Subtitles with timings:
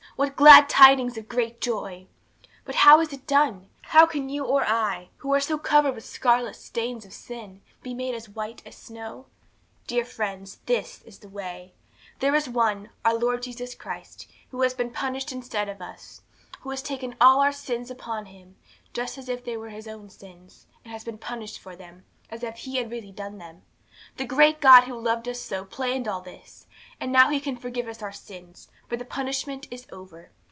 [0.17, 2.05] What glad tidings of great joy!
[2.63, 3.69] 'But how is it done?
[3.85, 7.95] How can you or I, who are so covered with scarlet stains of sin, be
[7.95, 9.25] made as white as snow?
[9.87, 11.73] 'Dear friends, this is the way.
[12.19, 16.21] There is One, the Lord Jesus Christ, who has been punished instead of us,
[16.59, 18.57] who has taken all our sins upon Him,
[18.93, 22.43] just as if they were His own sins, and has been punished for them, as
[22.43, 23.63] if He had really done them.
[24.17, 26.65] The great God who loved us so planned all this.
[26.99, 30.31] And now He can forgive us our sins, for the punishment is over.